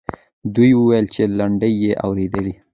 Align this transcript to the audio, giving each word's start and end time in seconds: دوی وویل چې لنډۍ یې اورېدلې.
دوی 0.55 0.71
وویل 0.75 1.05
چې 1.13 1.21
لنډۍ 1.37 1.73
یې 1.83 1.91
اورېدلې. 2.05 2.53